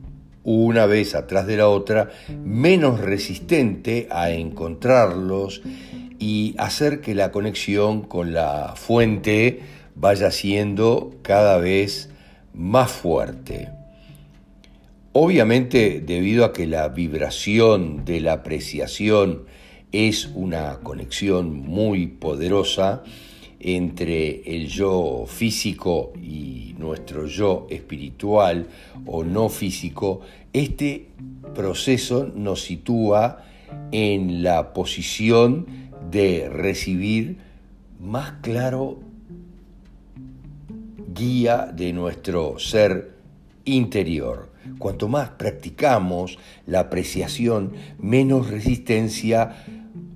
una 0.44 0.86
vez 0.86 1.14
atrás 1.14 1.46
de 1.46 1.58
la 1.58 1.68
otra, 1.68 2.08
menos 2.42 3.00
resistente 3.00 4.08
a 4.10 4.30
encontrarlos 4.30 5.60
y 6.18 6.54
hacer 6.56 7.00
que 7.00 7.14
la 7.14 7.30
conexión 7.30 8.02
con 8.02 8.32
la 8.32 8.74
fuente 8.74 9.60
vaya 9.94 10.30
siendo 10.30 11.14
cada 11.22 11.58
vez 11.58 12.10
más 12.54 12.90
fuerte. 12.90 13.68
Obviamente, 15.12 16.00
debido 16.00 16.44
a 16.44 16.52
que 16.52 16.66
la 16.66 16.88
vibración 16.88 18.04
de 18.04 18.20
la 18.20 18.34
apreciación 18.34 19.44
es 19.92 20.30
una 20.34 20.78
conexión 20.80 21.54
muy 21.54 22.06
poderosa, 22.06 23.02
entre 23.60 24.56
el 24.56 24.68
yo 24.68 25.24
físico 25.26 26.12
y 26.22 26.74
nuestro 26.78 27.26
yo 27.26 27.66
espiritual 27.70 28.68
o 29.06 29.24
no 29.24 29.48
físico, 29.48 30.20
este 30.52 31.08
proceso 31.54 32.30
nos 32.34 32.62
sitúa 32.62 33.44
en 33.92 34.42
la 34.42 34.72
posición 34.72 35.66
de 36.10 36.48
recibir 36.48 37.38
más 38.00 38.32
claro 38.42 39.00
guía 41.14 41.70
de 41.74 41.92
nuestro 41.92 42.58
ser 42.58 43.16
interior. 43.64 44.50
Cuanto 44.78 45.08
más 45.08 45.30
practicamos 45.30 46.38
la 46.66 46.80
apreciación, 46.80 47.72
menos 47.98 48.50
resistencia 48.50 49.64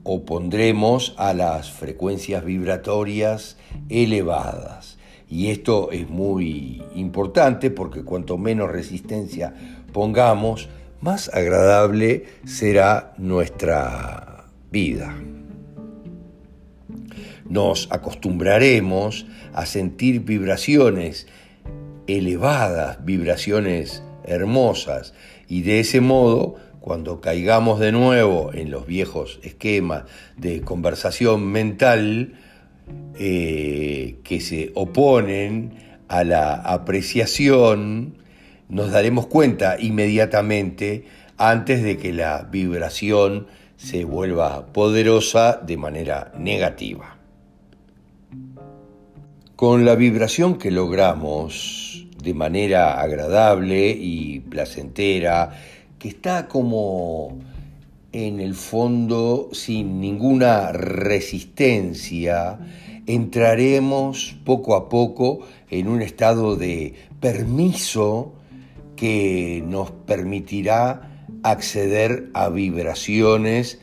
opondremos 0.04 1.14
a 1.16 1.32
las 1.34 1.70
frecuencias 1.70 2.44
vibratorias 2.44 3.56
elevadas. 3.88 4.98
Y 5.28 5.48
esto 5.48 5.92
es 5.92 6.08
muy 6.10 6.82
importante 6.94 7.70
porque 7.70 8.04
cuanto 8.04 8.36
menos 8.36 8.70
resistencia 8.70 9.54
pongamos, 9.92 10.68
más 11.00 11.30
agradable 11.34 12.26
será 12.44 13.14
nuestra 13.16 14.44
vida. 14.70 15.14
Nos 17.48 17.88
acostumbraremos 17.90 19.26
a 19.52 19.66
sentir 19.66 20.20
vibraciones 20.20 21.26
elevadas, 22.06 23.04
vibraciones 23.04 24.02
hermosas. 24.24 25.14
Y 25.48 25.62
de 25.62 25.80
ese 25.80 26.00
modo, 26.00 26.56
cuando 26.82 27.20
caigamos 27.20 27.78
de 27.78 27.92
nuevo 27.92 28.50
en 28.52 28.72
los 28.72 28.86
viejos 28.86 29.38
esquemas 29.44 30.02
de 30.36 30.62
conversación 30.62 31.46
mental 31.46 32.34
eh, 33.18 34.16
que 34.24 34.40
se 34.40 34.72
oponen 34.74 35.74
a 36.08 36.24
la 36.24 36.54
apreciación, 36.54 38.16
nos 38.68 38.90
daremos 38.90 39.28
cuenta 39.28 39.76
inmediatamente 39.78 41.04
antes 41.38 41.84
de 41.84 41.98
que 41.98 42.12
la 42.12 42.48
vibración 42.50 43.46
se 43.76 44.04
vuelva 44.04 44.66
poderosa 44.72 45.60
de 45.64 45.76
manera 45.76 46.32
negativa. 46.36 47.16
Con 49.54 49.84
la 49.84 49.94
vibración 49.94 50.58
que 50.58 50.72
logramos 50.72 52.08
de 52.20 52.34
manera 52.34 53.00
agradable 53.00 53.90
y 53.90 54.40
placentera, 54.40 55.52
que 56.02 56.08
está 56.08 56.48
como 56.48 57.38
en 58.10 58.40
el 58.40 58.54
fondo 58.54 59.50
sin 59.52 60.00
ninguna 60.00 60.72
resistencia, 60.72 62.58
entraremos 63.06 64.36
poco 64.44 64.74
a 64.74 64.88
poco 64.88 65.46
en 65.70 65.86
un 65.86 66.02
estado 66.02 66.56
de 66.56 66.94
permiso 67.20 68.32
que 68.96 69.62
nos 69.64 69.92
permitirá 69.92 71.28
acceder 71.44 72.30
a 72.34 72.48
vibraciones 72.48 73.80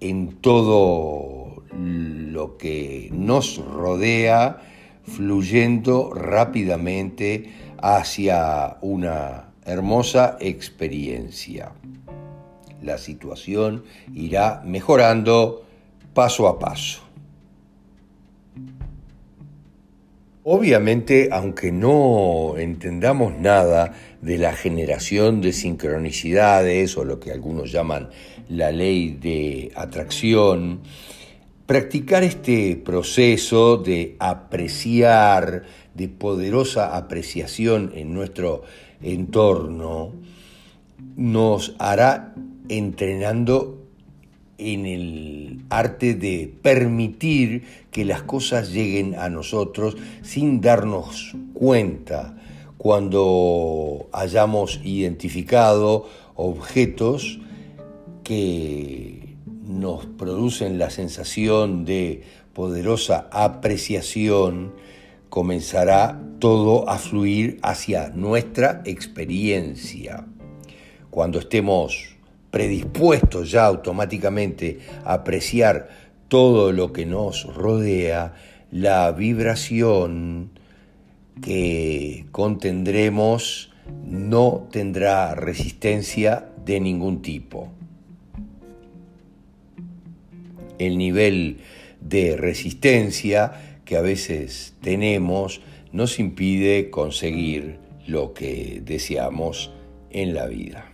en 0.00 0.32
todo 0.42 1.64
lo 1.72 2.58
que 2.58 3.08
nos 3.14 3.56
rodea, 3.64 4.58
fluyendo 5.04 6.12
rápidamente 6.12 7.50
hacia 7.80 8.76
una 8.82 9.49
hermosa 9.64 10.36
experiencia. 10.40 11.72
La 12.82 12.98
situación 12.98 13.84
irá 14.14 14.62
mejorando 14.64 15.64
paso 16.14 16.48
a 16.48 16.58
paso. 16.58 17.02
Obviamente, 20.42 21.28
aunque 21.32 21.70
no 21.70 22.56
entendamos 22.56 23.38
nada 23.38 23.92
de 24.22 24.38
la 24.38 24.54
generación 24.54 25.42
de 25.42 25.52
sincronicidades 25.52 26.96
o 26.96 27.04
lo 27.04 27.20
que 27.20 27.30
algunos 27.30 27.70
llaman 27.70 28.08
la 28.48 28.72
ley 28.72 29.10
de 29.20 29.70
atracción, 29.76 30.80
practicar 31.66 32.24
este 32.24 32.74
proceso 32.76 33.76
de 33.76 34.16
apreciar, 34.18 35.64
de 35.94 36.08
poderosa 36.08 36.96
apreciación 36.96 37.92
en 37.94 38.14
nuestro 38.14 38.62
entorno, 39.02 40.12
nos 41.16 41.74
hará 41.78 42.34
entrenando 42.68 43.80
en 44.58 44.86
el 44.86 45.64
arte 45.70 46.14
de 46.14 46.52
permitir 46.62 47.64
que 47.90 48.04
las 48.04 48.22
cosas 48.22 48.72
lleguen 48.72 49.14
a 49.14 49.28
nosotros 49.28 49.96
sin 50.22 50.60
darnos 50.60 51.34
cuenta. 51.54 52.36
Cuando 52.76 54.08
hayamos 54.12 54.80
identificado 54.84 56.08
objetos 56.34 57.40
que 58.24 59.34
nos 59.66 60.06
producen 60.06 60.78
la 60.78 60.90
sensación 60.90 61.84
de 61.84 62.22
poderosa 62.52 63.28
apreciación, 63.32 64.72
comenzará 65.30 66.20
todo 66.40 66.88
a 66.90 66.98
fluir 66.98 67.58
hacia 67.62 68.10
nuestra 68.10 68.82
experiencia. 68.84 70.26
Cuando 71.10 71.38
estemos 71.38 72.16
predispuestos 72.50 73.50
ya 73.50 73.64
automáticamente 73.64 74.80
a 75.04 75.14
apreciar 75.14 75.88
todo 76.28 76.72
lo 76.72 76.92
que 76.92 77.06
nos 77.06 77.44
rodea, 77.54 78.34
la 78.70 79.10
vibración 79.12 80.50
que 81.42 82.26
contendremos 82.32 83.72
no 84.04 84.68
tendrá 84.70 85.34
resistencia 85.34 86.48
de 86.64 86.80
ningún 86.80 87.22
tipo. 87.22 87.72
El 90.78 90.98
nivel 90.98 91.58
de 92.00 92.36
resistencia 92.36 93.69
que 93.90 93.96
a 93.96 94.02
veces 94.02 94.76
tenemos 94.82 95.62
nos 95.90 96.20
impide 96.20 96.90
conseguir 96.90 97.78
lo 98.06 98.34
que 98.34 98.80
deseamos 98.84 99.72
en 100.12 100.32
la 100.32 100.46
vida. 100.46 100.92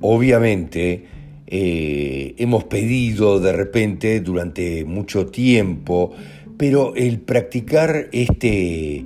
Obviamente, 0.00 1.04
eh, 1.46 2.34
hemos 2.36 2.64
pedido 2.64 3.38
de 3.38 3.52
repente 3.52 4.18
durante 4.18 4.84
mucho 4.84 5.26
tiempo, 5.26 6.10
pero 6.56 6.96
el 6.96 7.20
practicar 7.20 8.08
este 8.10 9.04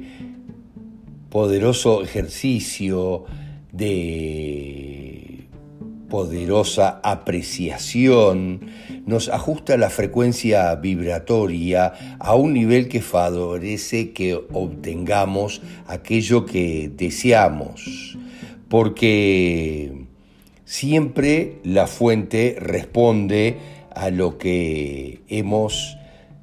poderoso 1.28 2.02
ejercicio 2.02 3.26
de 3.70 5.27
poderosa 6.08 7.00
apreciación 7.02 8.70
nos 9.06 9.28
ajusta 9.28 9.76
la 9.76 9.90
frecuencia 9.90 10.74
vibratoria 10.76 12.16
a 12.18 12.34
un 12.34 12.54
nivel 12.54 12.88
que 12.88 13.00
favorece 13.00 14.12
que 14.12 14.34
obtengamos 14.34 15.62
aquello 15.86 16.44
que 16.46 16.90
deseamos, 16.94 18.18
porque 18.68 20.04
siempre 20.64 21.58
la 21.64 21.86
fuente 21.86 22.56
responde 22.58 23.56
a 23.94 24.10
lo 24.10 24.38
que 24.38 25.22
hemos 25.28 25.96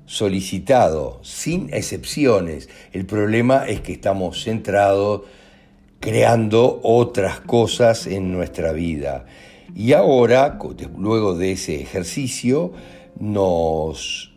solicitado, 0.06 1.20
sin 1.24 1.74
excepciones. 1.74 2.70
El 2.94 3.06
problema 3.06 3.66
es 3.68 3.82
que 3.82 3.94
estamos 3.94 4.44
centrados 4.44 5.22
creando 6.00 6.80
otras 6.84 7.40
cosas 7.40 8.06
en 8.06 8.32
nuestra 8.32 8.72
vida. 8.72 9.26
Y 9.76 9.92
ahora, 9.92 10.58
luego 10.98 11.36
de 11.36 11.52
ese 11.52 11.82
ejercicio, 11.82 12.72
nos 13.20 14.34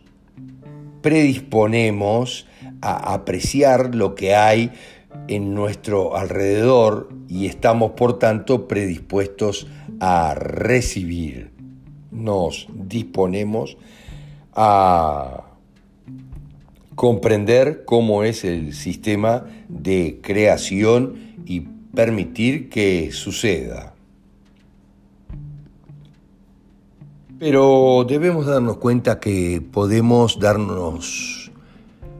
predisponemos 1.01 2.45
a 2.81 3.13
apreciar 3.13 3.95
lo 3.95 4.15
que 4.15 4.35
hay 4.35 4.71
en 5.29 5.53
nuestro 5.53 6.17
alrededor 6.17 7.09
y 7.29 7.45
estamos 7.45 7.91
por 7.91 8.19
tanto 8.19 8.67
predispuestos 8.67 9.67
a 10.01 10.35
recibir. 10.35 11.51
Nos 12.11 12.67
disponemos 12.73 13.77
a 14.53 15.45
comprender 16.95 17.85
cómo 17.85 18.25
es 18.25 18.43
el 18.43 18.73
sistema 18.73 19.45
de 19.69 20.19
creación 20.21 21.15
y 21.45 21.61
permitir 21.95 22.69
que 22.69 23.11
suceda. 23.13 23.88
Pero 27.39 28.05
debemos 28.05 28.45
darnos 28.47 28.77
cuenta 28.77 29.21
que 29.21 29.61
podemos 29.71 30.39
darnos 30.41 31.51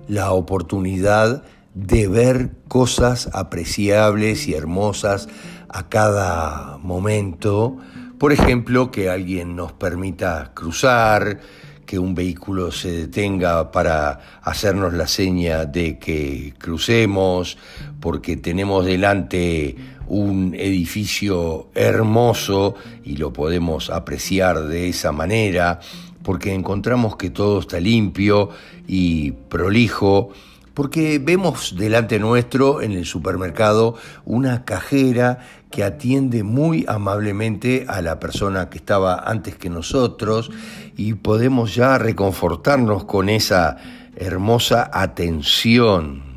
la 0.08 0.32
oportunidad 0.32 1.43
de 1.73 2.08
ver 2.08 2.51
cosas 2.69 3.29
apreciables 3.34 4.47
y 4.47 4.53
hermosas 4.53 5.27
a 5.67 5.89
cada 5.89 6.77
momento. 6.77 7.75
Por 8.17 8.32
ejemplo, 8.32 8.91
que 8.91 9.10
alguien 9.10 9.58
nos 9.58 9.73
permita 9.73 10.51
cruzar, 10.53 11.39
que 11.86 11.99
un 11.99 12.15
vehículo 12.15 12.71
se 12.71 12.91
detenga 12.91 13.71
para 13.71 14.19
hacernos 14.41 14.93
la 14.93 15.08
seña 15.08 15.65
de 15.65 15.99
que 15.99 16.53
crucemos, 16.58 17.58
porque 17.99 18.38
tenemos 18.38 18.86
delante 18.86 19.75
un 20.10 20.54
edificio 20.56 21.69
hermoso 21.74 22.76
y 23.04 23.15
lo 23.17 23.32
podemos 23.32 23.89
apreciar 23.89 24.63
de 24.63 24.89
esa 24.89 25.12
manera, 25.12 25.80
porque 26.24 26.54
encontramos 26.54 27.15
que 27.15 27.30
todo 27.30 27.60
está 27.60 27.80
limpio 27.80 28.50
y 28.88 29.32
prolijo 29.32 30.32
porque 30.80 31.19
vemos 31.19 31.76
delante 31.78 32.19
nuestro 32.19 32.82
en 32.82 32.93
el 32.93 33.06
supermercado 33.06 33.95
una 34.24 34.63
cajera 34.63 35.39
que 35.72 35.84
atiende 35.84 36.43
muy 36.43 36.86
amablemente 36.88 37.84
a 37.89 38.02
la 38.02 38.17
persona 38.17 38.69
que 38.69 38.78
estaba 38.78 39.30
antes 39.30 39.58
que 39.58 39.69
nosotros 39.69 40.50
y 40.95 41.15
podemos 41.15 41.76
ya 41.76 41.98
reconfortarnos 41.98 43.04
con 43.04 43.28
esa 43.28 43.76
hermosa 44.15 44.89
atención, 44.93 46.29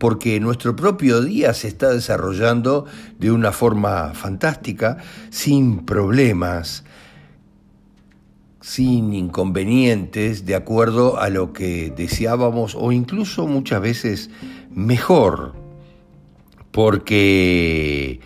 porque 0.00 0.40
nuestro 0.40 0.74
propio 0.74 1.20
día 1.20 1.52
se 1.52 1.68
está 1.68 1.90
desarrollando 1.90 2.86
de 3.18 3.30
una 3.30 3.52
forma 3.52 4.14
fantástica, 4.14 4.96
sin 5.28 5.84
problemas, 5.84 6.84
sin 8.62 9.12
inconvenientes, 9.12 10.46
de 10.46 10.54
acuerdo 10.54 11.20
a 11.20 11.28
lo 11.28 11.52
que 11.52 11.92
deseábamos 11.94 12.74
o 12.74 12.92
incluso 12.92 13.46
muchas 13.46 13.82
veces 13.82 14.30
mejor, 14.70 15.52
porque 16.70 18.20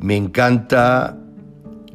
me 0.00 0.14
encanta 0.16 1.18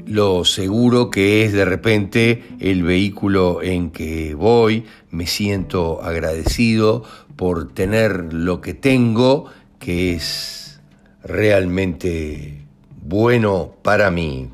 lo 0.06 0.44
seguro 0.44 1.10
que 1.10 1.46
es 1.46 1.54
de 1.54 1.64
repente 1.64 2.44
el 2.60 2.84
vehículo 2.84 3.62
en 3.62 3.92
que 3.92 4.36
voy, 4.36 4.84
me 5.10 5.26
siento 5.26 6.04
agradecido 6.04 7.04
por 7.44 7.74
tener 7.74 8.32
lo 8.32 8.62
que 8.62 8.74
tengo, 8.74 9.48
que 9.78 10.14
es 10.14 10.80
realmente 11.26 12.60
bueno 13.02 13.76
para 13.82 14.10
mí. 14.12 14.48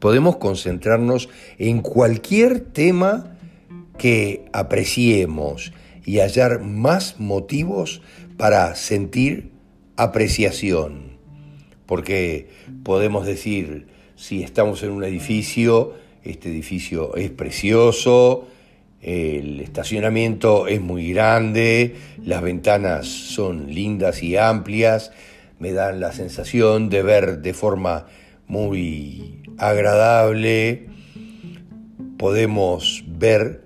Podemos 0.00 0.38
concentrarnos 0.38 1.28
en 1.58 1.80
cualquier 1.80 2.58
tema 2.58 3.36
que 3.98 4.46
apreciemos 4.52 5.72
y 6.04 6.18
hallar 6.18 6.58
más 6.58 7.20
motivos 7.20 8.02
para 8.36 8.74
sentir 8.74 9.52
apreciación. 9.94 11.18
Porque 11.86 12.48
podemos 12.82 13.26
decir, 13.26 13.86
si 14.16 14.42
estamos 14.42 14.82
en 14.82 14.90
un 14.90 15.04
edificio, 15.04 15.94
este 16.24 16.48
edificio 16.48 17.14
es 17.14 17.30
precioso, 17.30 18.48
el 19.04 19.60
estacionamiento 19.60 20.66
es 20.66 20.80
muy 20.80 21.12
grande, 21.12 21.94
las 22.24 22.40
ventanas 22.40 23.06
son 23.06 23.72
lindas 23.74 24.22
y 24.22 24.36
amplias, 24.38 25.12
me 25.58 25.72
dan 25.72 26.00
la 26.00 26.12
sensación 26.12 26.88
de 26.88 27.02
ver 27.02 27.38
de 27.42 27.52
forma 27.52 28.06
muy 28.46 29.42
agradable, 29.58 30.86
podemos 32.16 33.04
ver 33.06 33.62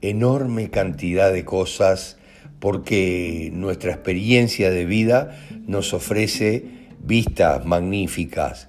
enorme 0.00 0.70
cantidad 0.70 1.32
de 1.32 1.44
cosas 1.44 2.18
porque 2.58 3.50
nuestra 3.52 3.92
experiencia 3.92 4.70
de 4.70 4.86
vida 4.86 5.38
nos 5.68 5.94
ofrece 5.94 6.64
vistas 6.98 7.64
magníficas. 7.64 8.68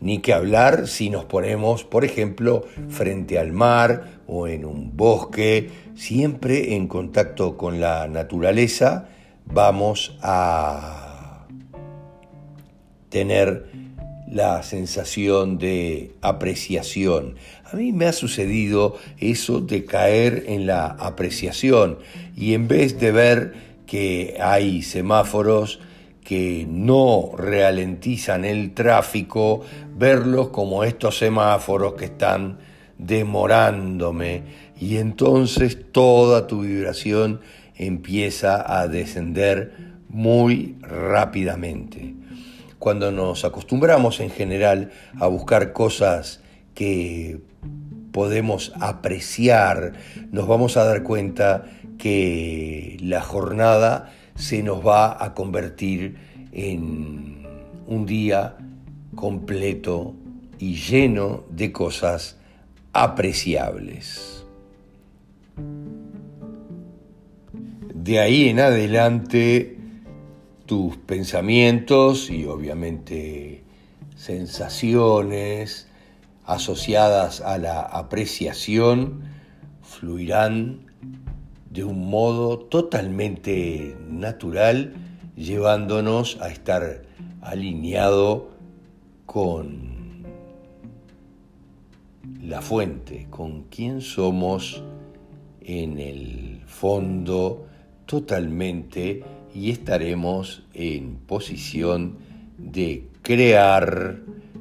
Ni 0.00 0.18
que 0.18 0.34
hablar 0.34 0.86
si 0.86 1.08
nos 1.08 1.24
ponemos, 1.24 1.84
por 1.84 2.04
ejemplo, 2.04 2.66
frente 2.90 3.38
al 3.38 3.52
mar 3.52 4.13
o 4.26 4.46
en 4.46 4.64
un 4.64 4.96
bosque, 4.96 5.70
siempre 5.94 6.74
en 6.74 6.88
contacto 6.88 7.56
con 7.56 7.80
la 7.80 8.08
naturaleza, 8.08 9.08
vamos 9.46 10.16
a 10.22 11.46
tener 13.08 13.66
la 14.30 14.62
sensación 14.62 15.58
de 15.58 16.12
apreciación. 16.20 17.36
A 17.70 17.76
mí 17.76 17.92
me 17.92 18.06
ha 18.06 18.12
sucedido 18.12 18.96
eso 19.18 19.60
de 19.60 19.84
caer 19.84 20.44
en 20.48 20.66
la 20.66 20.86
apreciación 20.86 21.98
y 22.36 22.54
en 22.54 22.66
vez 22.66 22.98
de 22.98 23.12
ver 23.12 23.54
que 23.86 24.36
hay 24.40 24.82
semáforos 24.82 25.78
que 26.24 26.66
no 26.68 27.30
ralentizan 27.36 28.44
el 28.44 28.72
tráfico, 28.72 29.60
verlos 29.96 30.48
como 30.48 30.82
estos 30.82 31.18
semáforos 31.18 31.94
que 31.94 32.06
están 32.06 32.58
demorándome 32.98 34.42
y 34.80 34.96
entonces 34.96 35.78
toda 35.92 36.46
tu 36.46 36.62
vibración 36.62 37.40
empieza 37.76 38.80
a 38.80 38.88
descender 38.88 39.72
muy 40.08 40.76
rápidamente. 40.80 42.14
Cuando 42.78 43.10
nos 43.10 43.44
acostumbramos 43.44 44.20
en 44.20 44.30
general 44.30 44.92
a 45.18 45.26
buscar 45.26 45.72
cosas 45.72 46.40
que 46.74 47.40
podemos 48.12 48.72
apreciar, 48.80 49.94
nos 50.30 50.46
vamos 50.46 50.76
a 50.76 50.84
dar 50.84 51.02
cuenta 51.02 51.64
que 51.98 52.96
la 53.00 53.22
jornada 53.22 54.12
se 54.34 54.62
nos 54.62 54.86
va 54.86 55.24
a 55.24 55.34
convertir 55.34 56.16
en 56.52 57.46
un 57.86 58.06
día 58.06 58.56
completo 59.14 60.14
y 60.58 60.76
lleno 60.76 61.44
de 61.50 61.72
cosas 61.72 62.38
apreciables. 62.94 64.46
De 67.94 68.20
ahí 68.20 68.48
en 68.48 68.60
adelante 68.60 69.78
tus 70.66 70.96
pensamientos 70.96 72.30
y 72.30 72.46
obviamente 72.46 73.64
sensaciones 74.16 75.88
asociadas 76.46 77.40
a 77.40 77.58
la 77.58 77.80
apreciación 77.80 79.24
fluirán 79.82 80.80
de 81.70 81.82
un 81.82 82.08
modo 82.08 82.58
totalmente 82.60 83.96
natural, 84.08 84.94
llevándonos 85.34 86.40
a 86.40 86.48
estar 86.48 87.02
alineado 87.42 88.50
con 89.26 89.93
la 92.42 92.60
fuente, 92.60 93.26
con 93.30 93.64
quien 93.64 94.00
somos 94.00 94.82
en 95.60 95.98
el 95.98 96.60
fondo 96.66 97.66
totalmente 98.06 99.22
y 99.54 99.70
estaremos 99.70 100.64
en 100.74 101.16
posición 101.16 102.18
de 102.58 103.08
crear 103.22 104.20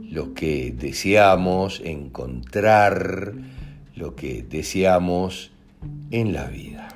lo 0.09 0.33
que 0.33 0.71
deseamos, 0.71 1.81
encontrar 1.83 3.33
lo 3.95 4.15
que 4.15 4.43
deseamos 4.43 5.51
en 6.11 6.33
la 6.33 6.45
vida. 6.45 6.89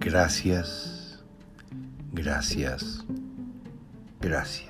Gracias, 0.00 0.95
gracias, 2.16 3.04
gracias. 4.20 4.66